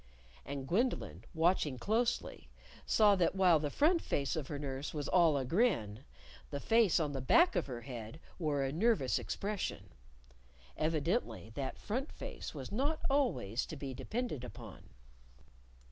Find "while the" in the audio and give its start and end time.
3.35-3.69